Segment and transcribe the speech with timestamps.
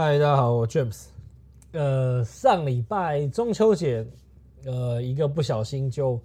[0.00, 1.06] 嗨，大家好，我 James。
[1.72, 4.06] 呃，上礼拜中秋节，
[4.64, 6.20] 呃，一个不小心就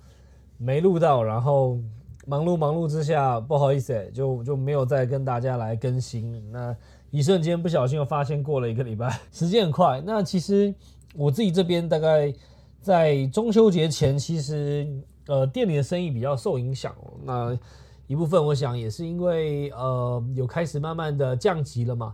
[0.60, 1.80] 没录到，然后
[2.28, 6.40] 忙碌忙碌之下，不好意思，就就没有再跟大家来更新。
[6.52, 6.78] 那
[7.10, 10.00] 一瞬间不小心又发现过了一个礼拜， 时间很快。
[10.06, 10.72] 那其实
[11.16, 12.32] 我自己这边大概
[12.80, 14.88] 在中秋节前，其实
[15.26, 17.14] 呃店里的生意比较受影响哦。
[17.24, 17.60] 那
[18.06, 22.14] 一部分我想也是因为呃有开始慢慢的降级了嘛。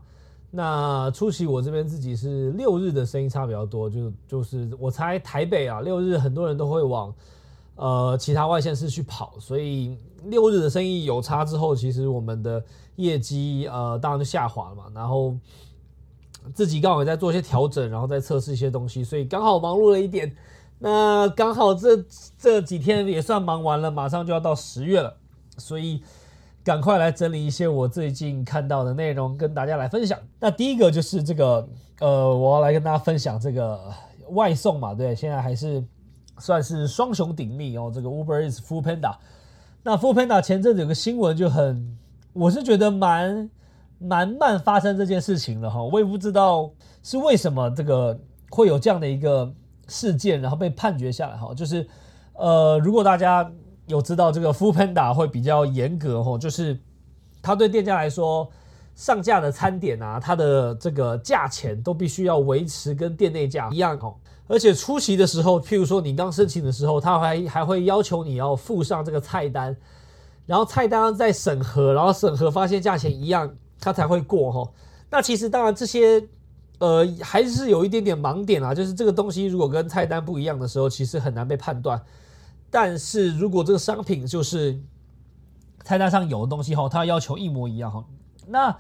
[0.52, 7.14] 那初期我这边自己是六日的生意差比较多，就就是我猜台北啊六日很多人都会往
[7.76, 12.64] 呃其他外县市去跑，所以六日的生意有差之后，其实我们的
[12.96, 14.86] 业绩呃当然就下滑了嘛。
[14.96, 15.36] 然后
[16.56, 20.36] 自己刚好也在做一些调整，然后再测试一些东西，所以刚好忙碌了一点。
[20.80, 22.04] 那刚好这
[22.40, 25.16] 这几天也算忙完了，马上就要到十月了，
[25.58, 26.02] 所以。
[26.70, 30.20] 赶快来整理一些我最近看到的内容，跟大家来分享。
[30.40, 31.68] 那第一个就是这个，
[32.00, 33.92] 呃，我要来跟大家分享这个
[34.34, 35.84] 外送嘛，对，现在还是
[36.38, 37.92] 算是双雄鼎立哦。
[37.92, 39.16] 这个 Uber is Food Panda。
[39.82, 41.98] 那 Food Panda 前阵子有个新闻就很，
[42.34, 43.50] 我是觉得蛮
[43.98, 45.82] 蛮慢发生这件事情了哈。
[45.82, 46.70] 我也不知道
[47.02, 48.16] 是为什么这个
[48.52, 49.52] 会有这样的一个
[49.88, 51.52] 事件，然后被判决下来哈。
[51.56, 51.88] 就是
[52.34, 53.52] 呃，如果大家。
[53.90, 56.80] 有知道这个 Food Panda 会比较严格吼，就是
[57.42, 58.48] 他对店家来说，
[58.96, 64.14] 上架的餐点啊，它的这个价钱都必须要维持跟店内价一样哦。
[64.48, 69.76] 而且出席的时候，譬如说你刚申请的时候，他还还会要求你要附上这个菜单，
[70.46, 74.72] 然后菜单再审核，然后审核发现价钱一样，他才会过哈。
[75.10, 76.24] 那其实当然这些
[76.78, 82.00] 呃还是有一点点盲点啊，就是这个东西如果跟菜单不一样的时候，其实很难被判断。
[82.72, 84.80] 但是如果这个商品就是
[85.84, 88.06] 菜单上有的东西哈，它要求一模一样哈，
[88.48, 88.78] 那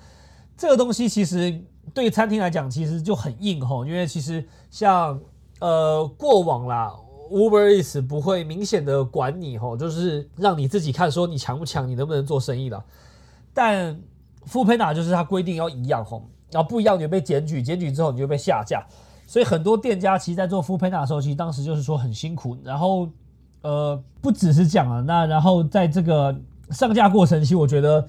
[0.56, 1.59] 这个东西其实
[1.92, 5.20] 对餐厅来讲其实就很硬哈，因为其实像
[5.60, 6.94] 呃过往啦
[7.32, 12.86] ，Uber Eats 不会明显的管你哈，就是让你自己看说你强不强，你能不能做生意了。
[13.54, 14.00] 但
[14.45, 16.21] f o o p a n a 就是它规定要一样哈，
[16.52, 18.86] 然后不一样你就被检举，检举之后你就被下架，
[19.26, 23.10] 所以很多店家其实在做 f o o p a n a 的时候，其实当时就是说很辛苦，然后。
[23.61, 26.33] 呃，不只是这样啊，那然后在这个
[26.71, 28.08] 上架过程，其实我觉得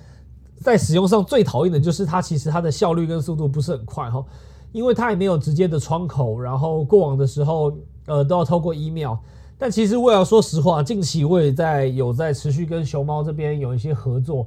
[0.60, 4.24] 在使用上最讨厌的就是它，其实它的效率跟速度不是很快哈，
[4.70, 7.72] 因为它也没有直接的窗口，然后过往的时候，
[8.06, 9.16] 呃，都要透过 email。
[9.58, 14.46] 但其实我要说实话，近期我也在有在持续跟熊猫这边有一些合作，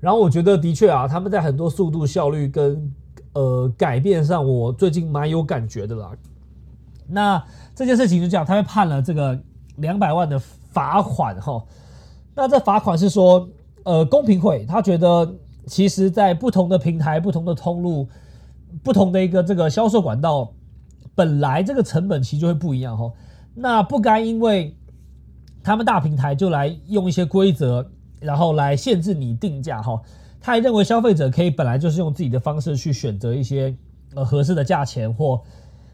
[0.00, 2.92] 然后我觉得的确啊，他们在很多速度、效率跟
[3.34, 6.10] 呃改变上，我最近蛮有感觉的啦。
[7.06, 7.44] 那
[7.74, 9.38] 这件事情就这样，他被判了这个。
[9.78, 11.64] 两百万的罚款哈，
[12.34, 13.48] 那这罚款是说，
[13.84, 15.34] 呃，公平会他觉得，
[15.66, 18.08] 其实，在不同的平台、不同的通路、
[18.82, 20.52] 不同的一个这个销售管道，
[21.14, 23.12] 本来这个成本其实就会不一样哈。
[23.54, 24.76] 那不该因为
[25.64, 27.90] 他们大平台就来用一些规则，
[28.20, 30.00] 然后来限制你定价哈。
[30.40, 33.76] 他还认为消费者可以本来就是用自己的方式去选择一些
[34.14, 35.42] 呃合适的价钱或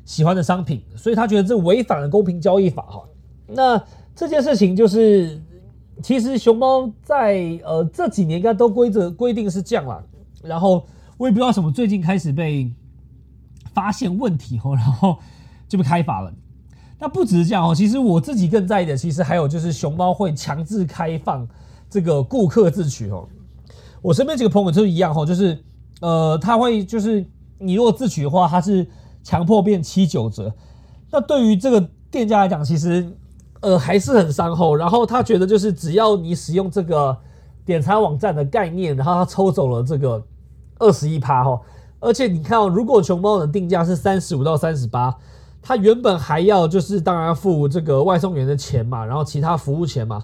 [0.04, 3.02] 喜欢的商品，所以他觉得这违反了公平交易法哈。
[3.46, 3.82] 那
[4.14, 5.42] 这件事情就是，
[6.02, 10.02] 其实熊猫在呃这几年应该都规则规定是这样啦，
[10.42, 10.86] 然后
[11.18, 12.72] 我也不知道什么最近开始被
[13.74, 15.18] 发现问题后，然后
[15.68, 16.32] 就被开罚了。
[16.98, 21.46] 那不只是这样哦，其实我自己更在意的，其实还有就是熊猫会强制开放
[21.90, 23.28] 这个顾客自取哦。
[24.00, 25.58] 我身边几个朋友就一样哦，就是
[26.00, 27.26] 呃他会就是
[27.58, 28.86] 你如果自取的话，他是
[29.22, 30.54] 强迫变七九折。
[31.10, 33.06] 那对于这个店家来讲，其实。
[33.64, 34.76] 呃，还是很伤后。
[34.76, 37.16] 然后他觉得，就是只要你使用这个
[37.64, 40.22] 点餐网站的概念，然后他抽走了这个
[40.78, 41.58] 二十一趴哈。
[41.98, 45.16] 而且你看哦，如果熊猫的定价是三十五到三十八，
[45.62, 50.22] 他原本还要就是当然付这个外送员的钱嘛，然后其他服务钱嘛。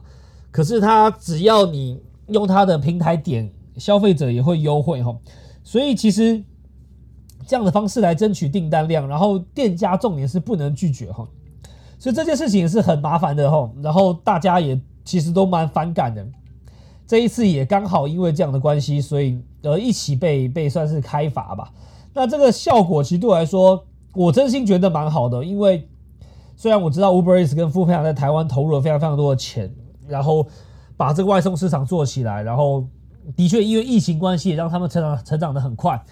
[0.50, 5.16] 可是他只要你用他的平台点，消费者也会优惠哈。
[5.64, 6.44] 所以其实
[7.46, 11.26] 这样的方式来争取订单量，然后店家重点是不能拒绝哈。
[12.00, 16.26] 所以这件事情是很麻烦的吼，然后大家也其实都蛮反感的。
[17.06, 21.70] 这一次也刚好因为这样的关系，所以呃一起被被算是开罚吧。
[22.14, 25.86] 那这个效果其实对我来说，我真心觉得蛮好的，因为
[26.56, 29.70] 虽然我知道 Uber Eats 跟 f o o p a n 在台湾投入了非常非常多的钱，
[30.08, 30.46] 然后
[30.96, 32.86] 把这个外送市场做起来，然后
[33.36, 36.02] 的确因为疫情关系也让他们成长成长的很快，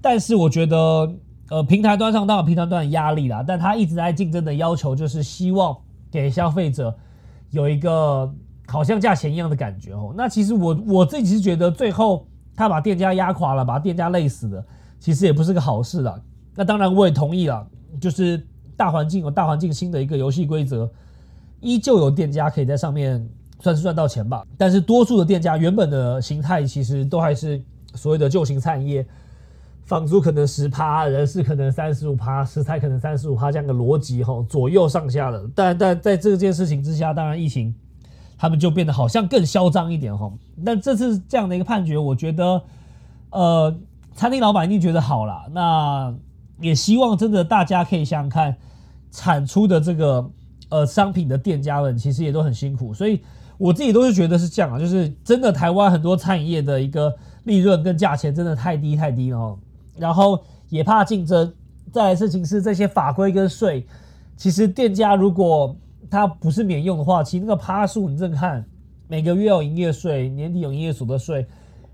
[0.00, 1.12] 但是我觉得。
[1.52, 5.76] 呃，平台端上当然平台端的压力啦，但他一直在竞争的要求就是希望
[6.10, 6.96] 给消费者
[7.50, 8.32] 有一个
[8.66, 10.14] 好像价钱一样的感觉哦。
[10.16, 12.26] 那其实我我自己是觉得最后
[12.56, 14.64] 他把店家压垮了，把店家累死了，
[14.98, 16.18] 其实也不是个好事啦。
[16.54, 17.66] 那当然我也同意了，
[18.00, 18.42] 就是
[18.74, 20.90] 大环境有大环境新的一个游戏规则，
[21.60, 23.28] 依旧有店家可以在上面
[23.60, 24.42] 算是赚到钱吧。
[24.56, 27.62] 但是多数的店家原本的形态其实都还是
[27.94, 29.06] 所谓的旧型餐饮业。
[29.84, 35.50] 房租可能十趴，人事可能三十五趴，食材可能三十五趴，这样的逻辑哈，左右上下的。
[35.54, 37.74] 但但在这件事情之下，当然疫情，
[38.38, 40.32] 他们就变得好像更嚣张一点哈。
[40.64, 42.62] 但这次这样的一个判决，我觉得，
[43.30, 43.76] 呃，
[44.14, 45.42] 餐厅老板一定觉得好了。
[45.50, 46.14] 那
[46.60, 48.56] 也希望真的大家可以想想看，
[49.10, 50.30] 产出的这个
[50.68, 52.94] 呃商品的店家们，其实也都很辛苦。
[52.94, 53.20] 所以
[53.58, 57.12] 我自己都是觉得是这样啊，就是真的台湾很多餐饮业的一个
[57.44, 59.58] 利润跟价钱真的太低太低了哈。
[59.96, 61.52] 然后也怕竞争，
[61.92, 63.86] 再来事情是这些法规跟税，
[64.36, 65.76] 其实店家如果
[66.10, 68.64] 他不是免用的话，其实那个趴数你正看，
[69.08, 71.46] 每个月有营业税，年底有营业所得税，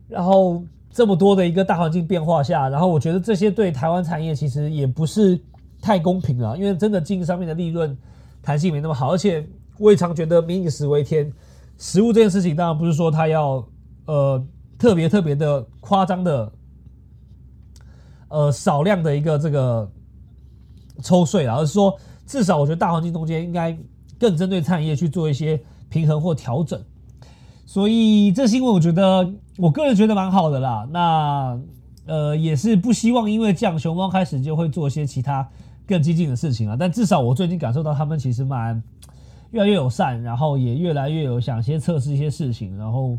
[0.09, 5.39] 然后这么多的一个大环境变化下，然后我觉得这些对台湾产业其实也不是
[5.81, 7.97] 太公平了，因为真的经营上面的利润
[8.41, 9.45] 弹性没那么好，而且
[9.79, 11.33] 我也常觉得民以食为天，
[11.77, 13.65] 食物这件事情当然不是说他要
[14.07, 14.45] 呃
[14.79, 16.53] 特别特别的夸张的。
[18.29, 19.91] 呃，少量的一个这个
[21.03, 23.75] 抽税，而是说至少我觉得大环境中间应该
[24.19, 25.59] 更针对产业去做一些
[25.89, 26.79] 平衡或调整。
[27.65, 30.87] 所以这新闻我觉得我个人觉得蛮好的啦。
[30.91, 31.59] 那
[32.07, 35.49] 呃也是不希望因为这样熊猫开始就会做些其他
[35.87, 36.77] 更激进的事情啊。
[36.79, 38.83] 但至少我最近感受到他们其实蛮
[39.53, 43.17] 越来越友善，然后也越来越有想先测试一些事情，然后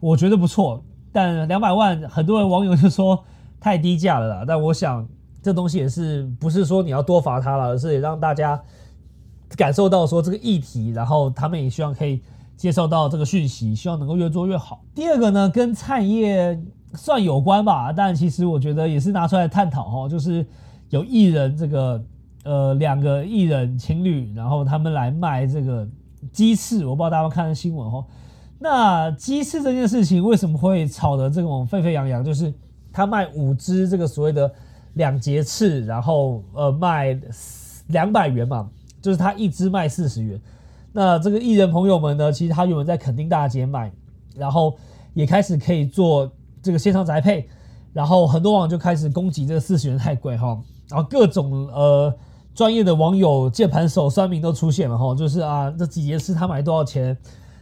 [0.00, 0.82] 我觉得不错。
[1.12, 3.22] 但两百万，很多人网友就说。
[3.62, 5.08] 太低价了啦，但我想
[5.40, 8.60] 这东西也是不是说你要多罚他了，而是也让大家
[9.56, 12.20] 感受到说这个议题，然后他们也希望可以
[12.56, 14.82] 接受到这个讯息，希望能够越做越好。
[14.96, 16.60] 第二个呢，跟菜业
[16.94, 20.44] 算有关吧，但其实我觉得也是拿出来探讨哈，就是
[20.90, 22.04] 有艺人这个
[22.42, 25.88] 呃两个艺人情侣，然后他们来卖这个
[26.32, 28.04] 鸡翅，我不知道大家看新闻哈。
[28.58, 32.24] 那鸡翅这件事情为什么会炒得这种沸沸扬扬？
[32.24, 32.52] 就是。
[32.92, 34.52] 他卖五只这个所谓的
[34.94, 37.18] 两节翅，然后呃卖
[37.88, 38.68] 两百元嘛，
[39.00, 40.40] 就是他一只卖四十元。
[40.92, 43.90] 那这个艺人朋友们呢，其实他原本在垦丁大街卖，
[44.36, 44.76] 然后
[45.14, 46.30] 也开始可以做
[46.62, 47.48] 这个线上宅配，
[47.92, 50.60] 然后很多网就开始攻击这个四十元太贵哈，
[50.90, 52.14] 然后各种呃
[52.54, 57.16] 专业的网友键盘手酸民都出现了哈，就是啊这几节翅他买多少钱？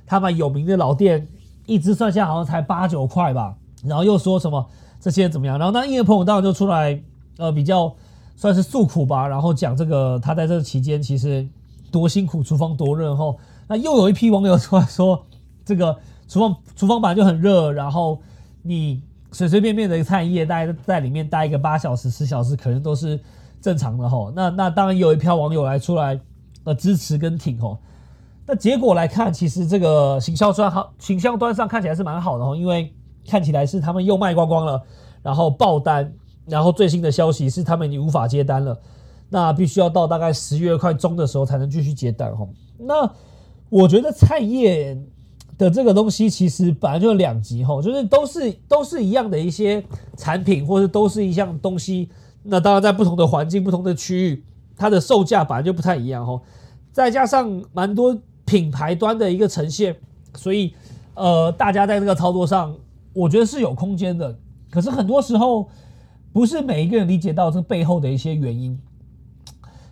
[0.05, 1.29] 他买有名的老店，
[1.67, 4.67] 一只算下好像才八九块吧，然后又说什么？
[5.00, 5.58] 这些怎么样？
[5.58, 7.02] 然后那艺人朋友当然就出来，
[7.38, 7.91] 呃，比较
[8.37, 11.49] 算是诉苦吧，然后讲这个他在这期间其实
[11.91, 13.17] 多辛苦，厨房多热。
[13.17, 15.25] 后那又有一批网友出来说，
[15.64, 15.97] 这个
[16.29, 18.20] 厨房 厨房本来就很热，然后
[18.62, 19.02] 你
[19.32, 23.19] 随随便便的一个菜叶待在里面待一个八小时、十小时，可能都是
[23.62, 24.31] 正常的吼。
[24.37, 26.20] 那那当然有一票网友来出来
[26.64, 27.79] 呃支持跟挺吼。
[28.47, 32.93] 那结果来看，其实这个行销端好，行销端上看起来是蛮好的吼，因为。
[33.27, 34.83] 看起来是他们又卖光光了，
[35.23, 36.13] 然后爆单，
[36.47, 38.79] 然后最新的消息是他们已经无法接单了，
[39.29, 42.47] 那必须要到大概十月快中的时候才能继续接单哈。
[42.79, 43.09] 那
[43.69, 44.99] 我觉得菜叶
[45.57, 49.85] 的这个东西其实本来就两极哈，就是都是都是一样的一些
[50.17, 52.09] 产品，或者都是一项东西。
[52.43, 54.45] 那当然在不同的环境、不同的区域，
[54.77, 56.41] 它的售价本来就不太一样哈。
[56.91, 59.95] 再加上蛮多品牌端的一个呈现，
[60.35, 60.75] 所以
[61.15, 62.75] 呃，大家在这个操作上。
[63.12, 64.38] 我觉得是有空间的，
[64.71, 65.69] 可是很多时候
[66.33, 68.79] 不是每一个人理解到这背后的一些原因。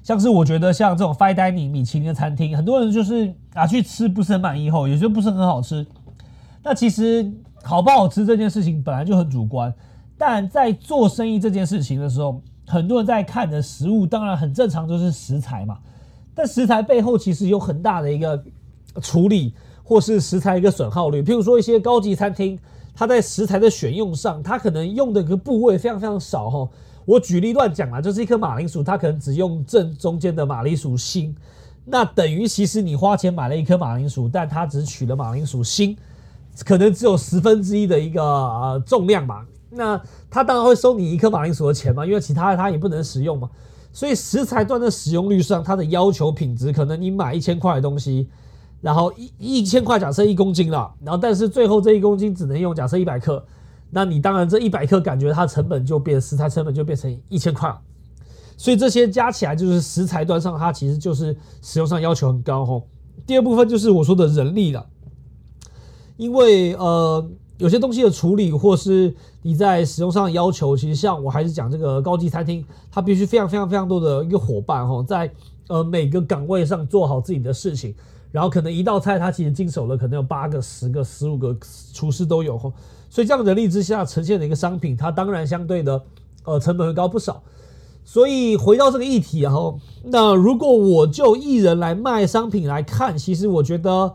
[0.05, 5.85] 像是我觉得像这种 FIDAY 米其林的餐厅，很多人就是拿去吃不是很满意后，也就不是很好吃。
[6.63, 7.31] 那其实
[7.63, 9.75] 好不好吃这件事情本来就很主观，
[10.17, 15.79] 但在做生意这件事情的时候，很多人在看的食物当然很正常，就是食材嘛。
[16.35, 18.43] 但食材背后其实有很大的一个
[19.03, 21.21] 处理，或是食材一个损耗率。
[21.21, 22.57] 譬如说一些高级餐厅。
[22.99, 26.69] 它在食材的选用上，它可能用的个部位非常非常少哈。
[27.05, 31.33] 我举例乱讲啦，就是一颗马铃薯，它可能只用正中间的马铃薯心，
[31.85, 35.97] 那等于其实你花钱买了一颗马铃薯，但它只取了马铃薯心，
[36.65, 39.47] 可能只有十分之一的一个呃重量嘛。
[39.71, 43.49] 那它当然会收你一颗马铃薯的钱嘛，因为其他的它也不能食用嘛。
[43.93, 48.29] 所以食材端的使用率上，它的要求品质，可能你买一千块的东西。
[48.81, 53.45] 然后一一千块假设一公斤了，然后但是最后这一公斤只能用假设一百克，
[53.91, 57.77] 那你当然这一百克感觉它成本就变食材成本就变成一千块，
[58.57, 62.87] 所以这些加起来就是食材端上它其实就是使用上要求很高吼。
[63.27, 64.87] 第二部分就是我说的人力了，
[66.17, 75.31] 因为呃有些东西的处理，或是你在使用上的要求，其实像我还是讲这个高级餐厅，它必须非常非常非常多的一个伙伴哈，在
[75.67, 77.95] 呃每个岗位上做好自己的事情，
[78.31, 81.57] 然后可能一道菜它其实经手了可能有八个、十个、十五个
[81.93, 82.59] 厨师都有，
[83.09, 86.03] 所以这样人力之下呈现的一个商品，它当然相对的
[86.45, 87.43] 呃成本会高不少。
[88.05, 94.15] 所以回到这个议题然后，那如果我就艺人来卖商品来看，其实我觉得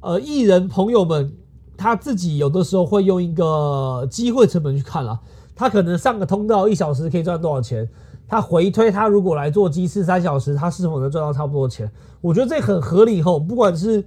[0.00, 1.32] 呃艺人朋友们。
[1.76, 5.20] 他自己有的时候会用一个机会成本去看了，
[5.56, 7.86] 他可能上个通道一小时可以赚多少钱，
[8.26, 11.90] 他回推他如果来做鸡翅三小时，他是否能赚到差不多钱？
[12.20, 13.38] 我觉得这很合理吼。
[13.38, 14.04] 不管是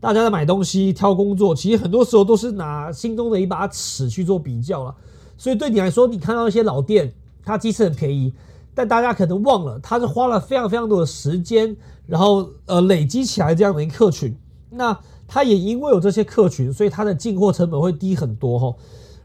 [0.00, 4.94] 大家在买东西、挑工作，其实很多时候都是拿心中的一把尺去做比较了。
[5.36, 7.12] 所以对你来说，你看到一些老店，
[7.44, 8.34] 它鸡翅很便宜，
[8.74, 11.76] 但大家可能忘了，他是花了非常非常多的时间，
[12.06, 14.36] 然后呃累积起来这样的一客群，
[14.70, 14.98] 那。
[15.28, 18.72] 它也因为有这些客群，所以它的进货成本会低很多哈。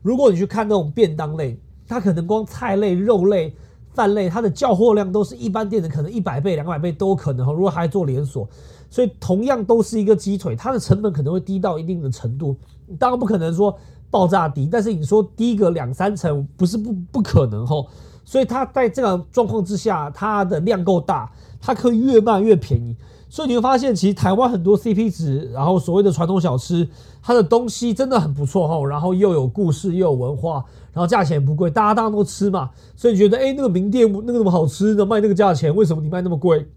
[0.02, 3.54] 如果你去看那种便当类，它可能光菜类、肉类、
[3.94, 7.52] 饭类，它的叫货量都是一般店的可能一百倍、两百倍都可能。
[7.54, 8.48] 如果还做连锁，
[8.90, 12.56] 所以同样都是一个鸡腿，它的成本可能会低到一定的程度。
[13.00, 13.78] 当然不可能说
[14.10, 17.86] 爆炸低，但是你说低个两三成不是不不可能哈。
[18.24, 22.96] 所以它在这样状况之下，它的量够大，它可以越卖越便宜。
[23.34, 26.86] 所以你会发现，其实台湾很多 CP 值，然后所谓的传统小吃，
[27.24, 36.68] 它的东西真的很不错哈，然后又有故事又有文化，然后价钱不贵，大家大家都吃嘛，所以你觉得哎那个名店那个那么好吃的卖那个价钱，为什么你卖那么贵？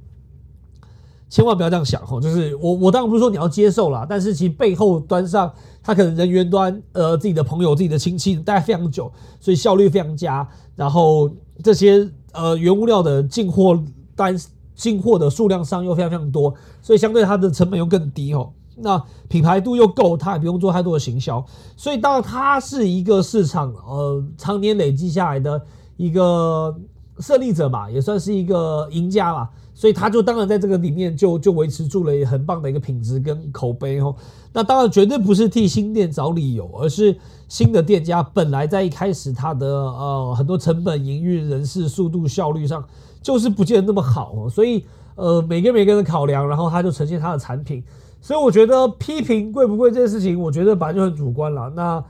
[1.28, 11.28] 千万不要这样想哈，就是我我当然不是说你要接受啦，但是其实背后端上，他可能人员端呃自己的朋友、自己的亲戚待非常久，所以效率非常佳，然后
[11.64, 13.76] 这些呃原物料的进货
[14.14, 14.38] 单。
[14.75, 18.50] 进货的数量上又非常非常多，所以相对它的成本又更低哦。
[18.76, 21.45] 那品牌度又够，它也不用做太多的行销，
[21.76, 25.62] 所以当然它是一个市场呃常年累积下来的
[25.97, 26.75] 一个
[27.21, 29.49] 胜利者嘛，也算是一个赢家嘛。
[29.76, 34.14] 所以它就当然在这个里面就就维持住了很棒的一个品质跟口碑哦。
[34.52, 37.16] 那当然绝对不是替新店找理由，而是
[37.49, 42.85] 新的店家本来在一开始它的呃很多成本、营运、人事、速度、效率上。
[43.25, 47.83] 就是不见得那么好哦，所以呃，每个每个人的考量，然后他就呈现他的产品。
[48.21, 51.71] 所以我觉得批评贵不贵这件事情，我觉得本来就很主观了。
[51.71, 52.04] 那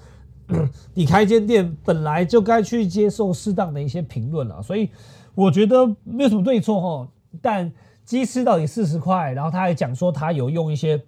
[0.93, 4.91] 你开间店本来就该去接受适当的一些评论了，所以
[5.37, 7.09] 我觉得没有什么对错哈。
[7.41, 7.73] 但
[8.05, 11.05] 鸡翅到底四十块，然后他还讲说他有用一些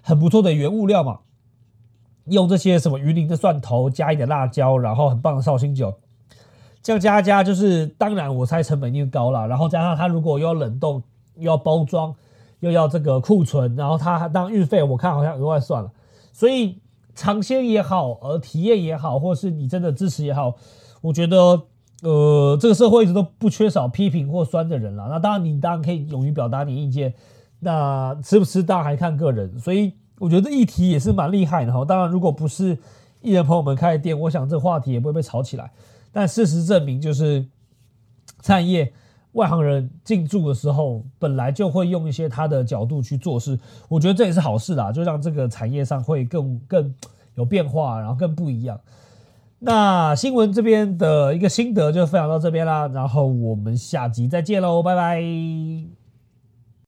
[0.00, 1.20] 很不错的原物料嘛，
[2.24, 5.94] 用这些什么鱼鳞的蒜头，加一点辣椒，然后很棒的绍兴酒。
[6.86, 11.02] 这样加加就是，当然我猜成本一定高了，然后加上它如果又要冷冻，
[11.34, 12.14] 又要包装，
[12.60, 15.90] 又要这个库存，然后它当运费，我看好像额外算了。
[16.32, 16.78] 所以
[17.12, 20.54] 尝鲜也好，呃，体验也好，或是你真的支持也好，
[21.00, 21.60] 我觉得，
[22.02, 25.08] 呃，这个社会一直都不缺少批评或酸的人了。
[25.10, 27.12] 那当然你当然可以勇于表达你意见，
[27.58, 29.58] 那吃不吃当然还看个人。
[29.58, 31.84] 所以我觉得议题也是蛮厉害的哈。
[31.84, 32.78] 当然如果不是
[33.22, 35.72] 艺人朋友们开的店，我想这话题也不会被炒起来。
[36.16, 37.44] 但事实证明，就是
[38.40, 38.90] 产业
[39.32, 43.58] 外行人进驻的时候，本来就会用一些他的角度去做事。
[43.86, 46.94] 我觉得这也是好事啦，就让这个产业上会更更
[47.34, 48.80] 有变化，然后更不一样。
[49.58, 55.20] 那新闻这边的一个心得就分享到这边啦，然后我们下集再见喽，拜拜。